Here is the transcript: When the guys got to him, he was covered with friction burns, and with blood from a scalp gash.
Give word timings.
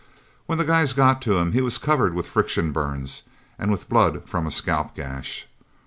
When 0.47 0.57
the 0.57 0.65
guys 0.65 0.93
got 0.93 1.21
to 1.21 1.37
him, 1.37 1.51
he 1.51 1.61
was 1.61 1.77
covered 1.77 2.15
with 2.15 2.25
friction 2.25 2.71
burns, 2.71 3.21
and 3.59 3.69
with 3.69 3.87
blood 3.87 4.27
from 4.27 4.47
a 4.47 4.51
scalp 4.51 4.95
gash. 4.95 5.45